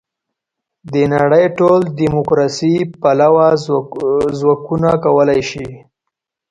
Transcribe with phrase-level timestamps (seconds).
[0.93, 3.47] د نړۍ ټول دیموکراسي پلوه
[4.39, 5.67] ځواکونه کولای شي.